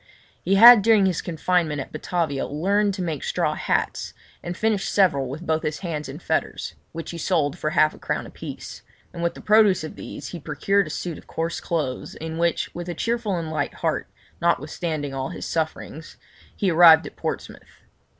[0.41, 5.29] He had during his confinement at Batavia learned to make straw hats, and finished several
[5.29, 8.81] with both his hands in fetters, which he sold for half a crown a piece;
[9.13, 12.73] and with the produce of these he procured a suit of coarse clothes, in which,
[12.73, 14.07] with a cheerful and light heart,
[14.41, 16.17] notwithstanding all his sufferings,
[16.55, 17.83] he arrived at Portsmouth.